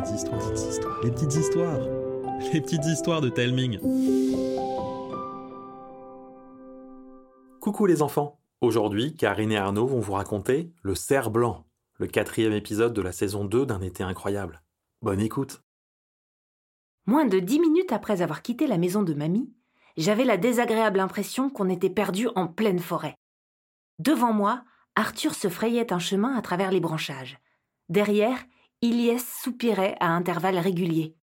[0.00, 1.80] petites histoires, les petites histoires,
[2.52, 3.78] les petites histoires de Telming.
[7.60, 8.40] Coucou les enfants.
[8.60, 11.66] Aujourd'hui, Karine et Arnaud vont vous raconter Le cerf blanc,
[11.98, 14.62] le quatrième épisode de la saison 2 d'un été incroyable.
[15.02, 15.62] Bonne écoute.
[17.06, 19.52] Moins de dix minutes après avoir quitté la maison de mamie,
[19.96, 23.16] j'avais la désagréable impression qu'on était perdu en pleine forêt.
[23.98, 24.62] Devant moi,
[24.94, 27.38] Arthur se frayait un chemin à travers les branchages.
[27.88, 28.38] Derrière,
[28.82, 31.14] Ilyes soupirait à intervalles réguliers.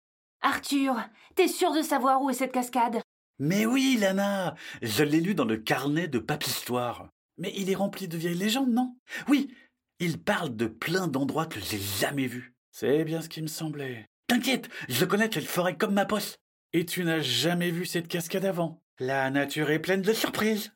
[0.42, 0.96] Arthur,
[1.36, 3.02] t'es sûr de savoir où est cette cascade?
[3.40, 4.54] Mais oui, Lana
[4.84, 7.10] Je l'ai lu dans le carnet de Papistoire.
[7.40, 8.96] Mais il est rempli de vieilles légendes, non?
[9.28, 9.52] Oui,
[10.00, 12.54] il parle de plein d'endroits que j'ai jamais vus.
[12.72, 14.06] C'est bien ce qui me semblait.
[14.28, 16.38] T'inquiète, je connais cette forêt comme ma poste.
[16.74, 18.84] Et tu n'as jamais vu cette cascade avant?
[19.00, 20.74] La nature est pleine de surprises.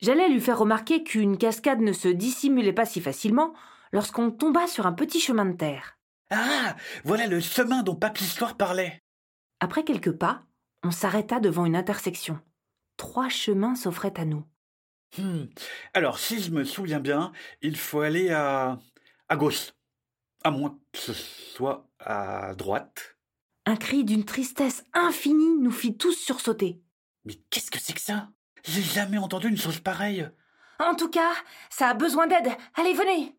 [0.00, 3.52] J'allais lui faire remarquer qu'une cascade ne se dissimulait pas si facilement
[3.92, 5.96] lorsqu'on tomba sur un petit chemin de terre.
[6.30, 9.02] Ah Voilà le chemin dont Papistoire parlait.
[9.60, 10.42] Après quelques pas,
[10.82, 12.38] on s'arrêta devant une intersection.
[12.96, 14.44] Trois chemins s'offraient à nous.
[15.18, 15.46] Hmm.
[15.92, 17.32] Alors, si je me souviens bien,
[17.62, 18.78] il faut aller à.
[19.28, 19.72] à gauche.
[20.44, 23.16] À moins que ce soit à droite.
[23.66, 26.80] Un cri d'une tristesse infinie nous fit tous sursauter.
[27.24, 28.30] Mais qu'est-ce que c'est que ça?
[28.64, 30.28] J'ai jamais entendu une chose pareille.
[30.78, 31.32] En tout cas,
[31.68, 32.50] ça a besoin d'aide.
[32.74, 33.36] Allez, venez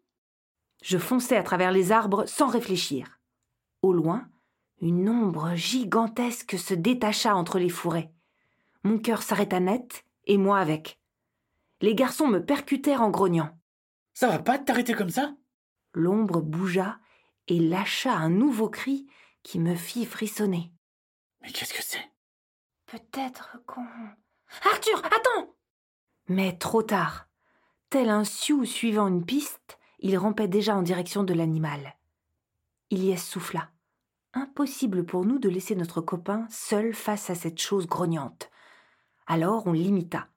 [0.81, 3.19] Je fonçai à travers les arbres sans réfléchir.
[3.81, 4.27] Au loin,
[4.81, 8.11] une ombre gigantesque se détacha entre les fourrés.
[8.83, 10.99] Mon cœur s'arrêta net, et moi avec.
[11.81, 13.57] Les garçons me percutèrent en grognant.
[14.13, 15.35] Ça va pas de t'arrêter comme ça?
[15.93, 16.99] L'ombre bougea
[17.47, 19.07] et lâcha un nouveau cri
[19.43, 20.71] qui me fit frissonner.
[21.41, 22.11] Mais qu'est-ce que c'est?
[22.85, 23.85] Peut-être qu'on.
[24.69, 25.55] Arthur, attends
[26.27, 27.27] Mais trop tard.
[27.89, 31.95] Tel un sioux suivant une piste, il rampait déjà en direction de l'animal.
[32.89, 33.69] Ilyes souffla.
[34.33, 38.49] Impossible pour nous de laisser notre copain seul face à cette chose grognante.
[39.27, 40.27] Alors on l'imita.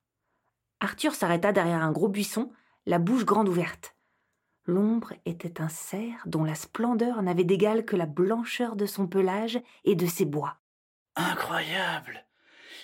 [0.81, 2.53] Arthur s'arrêta derrière un gros buisson,
[2.87, 3.97] la bouche grande ouverte.
[4.67, 9.61] L'ombre était un cerf dont la splendeur n'avait d'égal que la blancheur de son pelage
[9.85, 10.59] et de ses bois.
[11.17, 12.27] Incroyable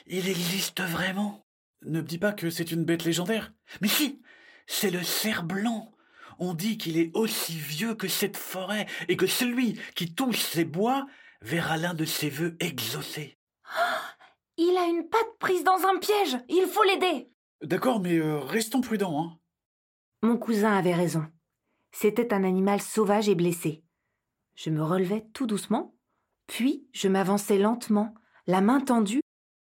[0.06, 1.44] Il existe vraiment
[1.82, 3.52] Ne me dis pas que c'est une bête légendaire.
[3.80, 4.22] Mais si
[4.66, 5.90] C'est le cerf blanc
[6.42, 10.64] On dit qu'il est aussi vieux que cette forêt et que celui qui touche ces
[10.64, 11.06] bois
[11.42, 13.38] verra l'un de ses vœux exaucés.
[14.56, 17.30] Il a une patte prise dans un piège Il faut l'aider
[17.62, 19.38] D'accord, mais euh, restons prudents, hein.
[20.22, 21.26] Mon cousin avait raison.
[21.92, 23.84] C'était un animal sauvage et blessé.
[24.54, 25.94] Je me relevai tout doucement,
[26.46, 28.14] puis je m'avançai lentement,
[28.46, 29.20] la main tendue,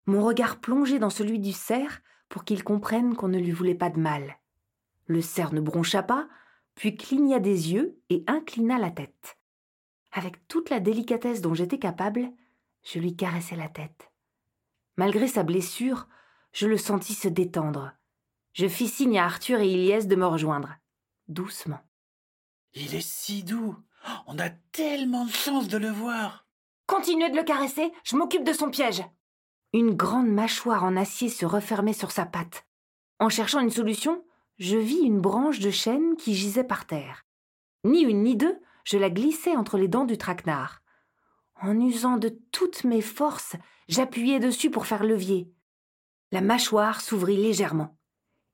[0.08, 3.92] mon regard plongé dans celui du cerf pour qu'il comprenne qu'on ne lui voulait pas
[3.92, 4.40] de mal.
[5.06, 6.28] Le cerf ne broncha pas,
[6.76, 9.38] puis cligna des yeux et inclina la tête.
[10.12, 12.32] Avec toute la délicatesse dont j'étais capable,
[12.84, 14.12] je lui caressai la tête.
[14.98, 16.08] Malgré sa blessure,
[16.52, 17.94] je le sentis se détendre.
[18.54, 20.76] Je fis signe à Arthur et Ilyes de me rejoindre.
[21.28, 21.80] Doucement.
[22.74, 23.76] Il est si doux
[24.28, 26.46] On a tellement de chance de le voir
[26.86, 29.04] Continuez de le caresser, je m'occupe de son piège.
[29.74, 32.66] Une grande mâchoire en acier se refermait sur sa patte.
[33.20, 34.24] En cherchant une solution,
[34.58, 37.26] je vis une branche de chêne qui gisait par terre.
[37.84, 40.82] Ni une ni deux, je la glissai entre les dents du traquenard.
[41.62, 43.56] En usant de toutes mes forces,
[43.88, 45.52] j'appuyai dessus pour faire levier.
[46.32, 47.98] La mâchoire s'ouvrit légèrement.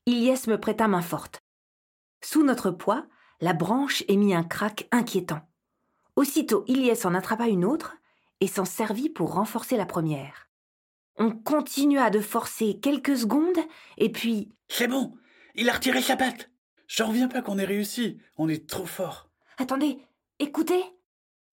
[0.06, 1.44] Ilyes me prêta main forte.
[2.22, 3.06] Sous notre poids,
[3.42, 5.42] la branche émit un craque inquiétant.
[6.16, 7.96] Aussitôt, Ilyes en attrapa une autre
[8.42, 10.50] et s'en servit pour renforcer la première.
[11.18, 13.60] On continua de forcer quelques secondes
[13.98, 14.52] et puis.
[14.68, 15.18] C'est bon
[15.60, 16.50] Il a retiré sa patte
[16.88, 19.30] J'en reviens pas qu'on ait réussi, on est trop fort.
[19.58, 20.00] Attendez,
[20.40, 20.82] écoutez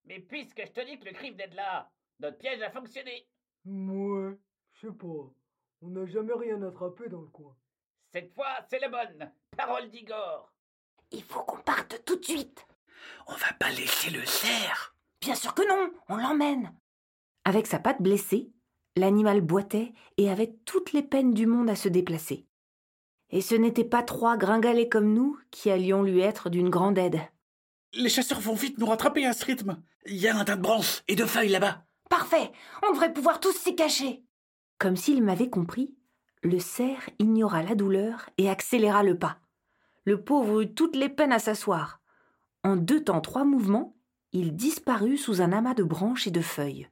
[0.05, 1.91] Mais puisque je te dis que le griffe d'être là,
[2.21, 3.27] notre piège a fonctionné.
[3.65, 4.39] Ouais,
[4.75, 5.35] je sais pas.
[5.83, 7.57] On n'a jamais rien attrapé dans le coin.
[8.13, 9.33] Cette fois, c'est la bonne.
[9.57, 10.53] Parole d'Igor.
[11.11, 12.65] Il faut qu'on parte tout de suite.
[13.27, 16.73] On va pas laisser le cerf Bien sûr que non, on l'emmène.
[17.45, 18.53] Avec sa patte blessée,
[18.95, 22.47] l'animal boitait et avait toutes les peines du monde à se déplacer.
[23.31, 27.21] Et ce n'étaient pas trois gringalets comme nous qui allions lui être d'une grande aide.
[27.93, 29.83] Les chasseurs vont vite nous rattraper à ce rythme.
[30.07, 31.85] Il y a un tas de branches et de feuilles là-bas.
[32.09, 32.53] Parfait,
[32.87, 34.23] on devrait pouvoir tous s'y cacher.
[34.79, 35.95] Comme s'il m'avait compris,
[36.43, 39.39] le cerf ignora la douleur et accéléra le pas.
[40.05, 42.01] Le pauvre eut toutes les peines à s'asseoir.
[42.63, 43.97] En deux temps trois mouvements,
[44.33, 46.89] il disparut sous un amas de branches et de feuilles.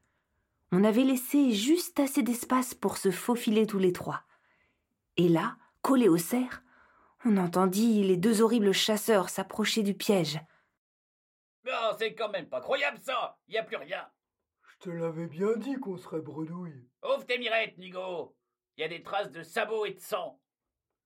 [0.72, 4.22] On avait laissé juste assez d'espace pour se faufiler tous les trois.
[5.16, 6.62] Et là, collé au cerf,
[7.26, 10.40] on entendit les deux horribles chasseurs s'approcher du piège.
[11.66, 14.08] Oh, c'est quand même pas croyable ça Y a plus rien
[14.62, 16.88] Je te l'avais bien dit qu'on serait bredouille.
[17.04, 18.34] Ouvre tes mirettes, Nigo
[18.78, 20.40] Y a des traces de sabots et de sang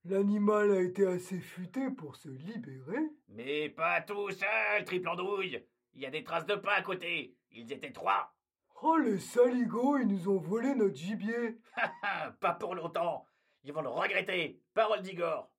[0.04, 3.10] L'animal a été assez futé pour se libérer.
[3.26, 7.36] Mais pas tout seul, triple andouille Il y a des traces de pain à côté
[7.50, 8.32] Ils étaient trois
[8.80, 11.58] Oh, les saligots, ils nous ont volé notre gibier.
[12.40, 13.27] Pas pour longtemps
[13.64, 15.50] Ils vont le regretter Parole d'Igor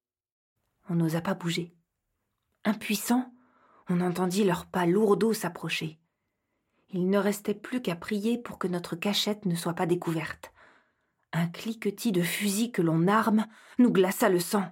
[0.90, 1.74] On n'osa pas bouger.
[2.66, 3.32] Impuissant,
[3.88, 6.00] on entendit leurs pas lourdeaux s'approcher.
[6.90, 10.52] Il ne restait plus qu'à prier pour que notre cachette ne soit pas découverte.
[11.32, 13.46] Un cliquetis de fusil que l'on arme
[13.78, 14.66] nous glaça le sang.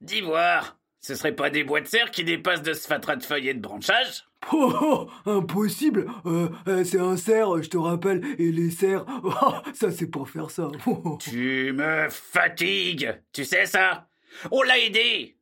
[0.00, 3.22] Dis voir Ce serait pas des bois de serre qui dépassent de ce fatras de
[3.22, 8.50] feuillets de branchage Oh, oh, impossible euh, euh, C'est un cerf, je te rappelle, et
[8.50, 10.68] les cerfs, oh, ça c'est pour faire ça.
[11.20, 14.08] Tu me fatigues Tu sais ça?
[14.50, 15.38] On l'a aidé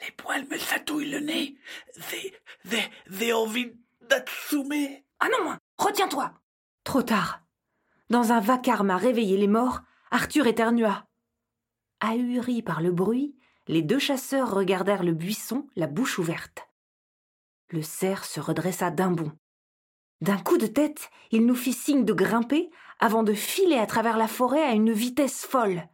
[0.00, 1.56] Les poils me chatouillent le nez.
[2.10, 2.32] They,
[2.68, 2.90] they,
[3.20, 3.70] they envie
[4.08, 4.96] d'Atsume.
[5.20, 6.32] Ah non, retiens-toi
[6.82, 7.42] Trop tard.
[8.10, 9.78] Dans un vacarme à réveiller les morts,
[10.10, 11.06] Arthur éternua.
[12.00, 13.37] Ahuris par le bruit,
[13.68, 16.68] les deux chasseurs regardèrent le buisson, la bouche ouverte.
[17.70, 19.32] Le cerf se redressa d'un bond.
[20.20, 24.16] D'un coup de tête, il nous fit signe de grimper avant de filer à travers
[24.16, 25.86] la forêt à une vitesse folle.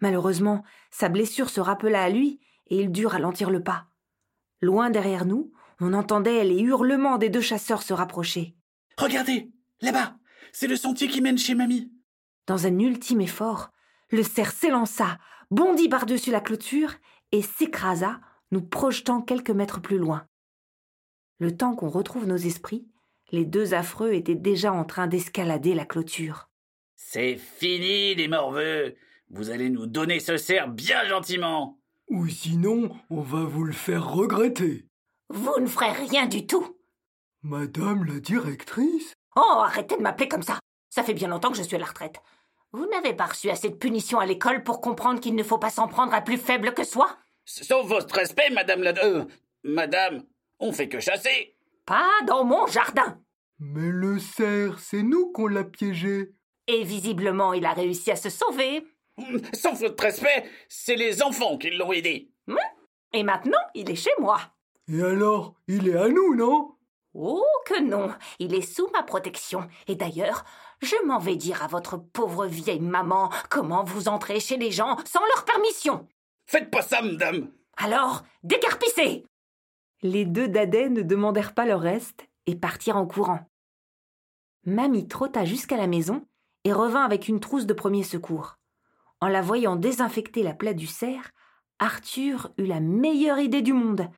[0.00, 2.38] Malheureusement, sa blessure se rappela à lui
[2.68, 3.86] et il dut ralentir le pas.
[4.60, 8.54] Loin derrière nous, on entendait les hurlements des deux chasseurs se rapprocher.
[8.98, 9.50] Regardez,
[9.80, 10.16] là-bas,
[10.52, 11.90] c'est le sentier qui mène chez mamie.
[12.46, 13.70] Dans un ultime effort,
[14.10, 15.18] le cerf s'élança,
[15.50, 16.94] bondit par-dessus la clôture
[17.32, 18.20] et s'écrasa,
[18.50, 20.26] nous projetant quelques mètres plus loin.
[21.38, 22.86] Le temps qu'on retrouve nos esprits,
[23.32, 26.48] les deux affreux étaient déjà en train d'escalader la clôture.
[26.96, 28.96] C'est fini, les morveux
[29.30, 34.12] Vous allez nous donner ce cerf bien gentiment Ou sinon, on va vous le faire
[34.12, 34.86] regretter.
[35.28, 36.76] Vous ne ferez rien du tout.
[37.42, 40.58] Madame la directrice Oh, arrêtez de m'appeler comme ça.
[40.90, 42.20] Ça fait bien longtemps que je suis à la retraite.
[42.72, 45.70] Vous n'avez pas reçu assez de punitions à l'école pour comprendre qu'il ne faut pas
[45.70, 47.16] s'en prendre à plus faible que soi?
[47.44, 48.92] Sauf votre respect, madame la...
[49.04, 49.24] Euh,
[49.64, 50.22] madame,
[50.60, 53.18] on fait que chasser Pas dans mon jardin
[53.58, 56.32] Mais le cerf, c'est nous qu'on l'a piégé.
[56.68, 58.86] Et visiblement, il a réussi à se sauver.
[59.52, 62.30] Sans votre respect, c'est les enfants qui l'ont aidé.
[63.12, 64.40] Et maintenant, il est chez moi.
[64.86, 66.76] Et alors, il est à nous, non?
[67.14, 69.66] Oh que non, il est sous ma protection.
[69.88, 70.44] Et d'ailleurs,
[70.80, 74.96] je m'en vais dire à votre pauvre vieille maman comment vous entrez chez les gens
[75.04, 76.06] sans leur permission.
[76.46, 79.24] Faites pas ça, madame Alors, décarpissez
[80.02, 83.40] Les deux dadais ne demandèrent pas leur reste et partirent en courant.
[84.64, 86.26] Mamie trotta jusqu'à la maison
[86.64, 88.56] et revint avec une trousse de premier secours.
[89.20, 91.30] En la voyant désinfecter la plaie du cerf,
[91.78, 94.08] Arthur eut la meilleure idée du monde.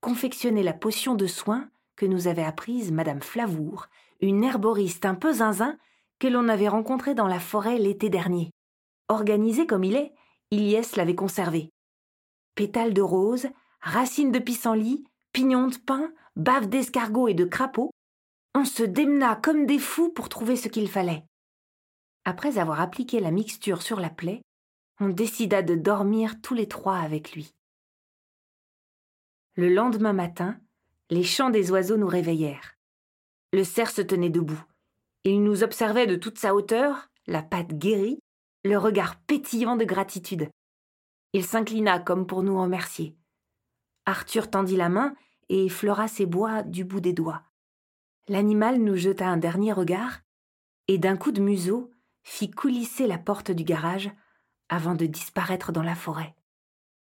[0.00, 3.86] Confectionner la potion de soin que nous avait apprise Madame Flavour,
[4.20, 5.76] une herboriste un peu zinzin
[6.22, 8.52] que l'on avait rencontrée dans la forêt l'été dernier.
[9.08, 10.14] Organisé comme il est,
[10.52, 11.72] Ilyes l'avait conservé.
[12.54, 13.48] Pétales de rose,
[13.80, 15.02] racines de pissenlit,
[15.32, 17.90] pignons de pin, baves d'escargot et de crapaud,
[18.54, 21.24] on se démena comme des fous pour trouver ce qu'il fallait.
[22.24, 24.42] Après avoir appliqué la mixture sur la plaie,
[25.00, 27.50] on décida de dormir tous les trois avec lui.
[29.56, 30.56] Le lendemain matin,
[31.10, 32.76] les chants des oiseaux nous réveillèrent.
[33.52, 34.62] Le cerf se tenait debout.
[35.24, 38.18] Il nous observait de toute sa hauteur, la patte guérie,
[38.64, 40.48] le regard pétillant de gratitude.
[41.32, 43.16] Il s'inclina comme pour nous remercier.
[44.04, 45.14] Arthur tendit la main
[45.48, 47.42] et effleura ses bois du bout des doigts.
[48.28, 50.20] L'animal nous jeta un dernier regard
[50.88, 51.90] et d'un coup de museau
[52.24, 54.10] fit coulisser la porte du garage
[54.68, 56.34] avant de disparaître dans la forêt.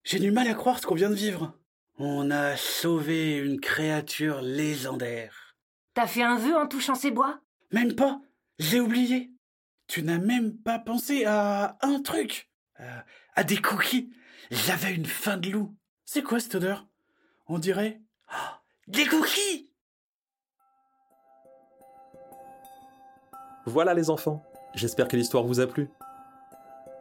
[0.04, 1.54] J'ai du mal à croire ce qu'on vient de vivre.
[1.98, 5.56] On a sauvé une créature légendaire.
[5.94, 7.40] T'as fait un vœu en touchant ces bois?
[7.70, 8.20] Même pas.
[8.58, 9.30] J'ai oublié.
[9.86, 12.50] Tu n'as même pas pensé à un truc.
[13.34, 14.10] À des cookies.
[14.50, 15.76] J'avais une faim de loup.
[16.04, 16.86] C'est quoi cette odeur?
[17.46, 18.00] On dirait...
[18.30, 18.54] Oh,
[18.86, 19.70] des cookies
[23.66, 24.42] Voilà les enfants,
[24.74, 25.90] j'espère que l'histoire vous a plu.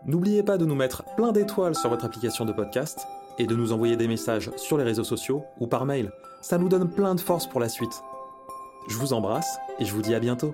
[0.05, 3.07] N'oubliez pas de nous mettre plein d'étoiles sur votre application de podcast
[3.37, 6.11] et de nous envoyer des messages sur les réseaux sociaux ou par mail.
[6.41, 8.03] Ça nous donne plein de force pour la suite.
[8.87, 10.53] Je vous embrasse et je vous dis à bientôt.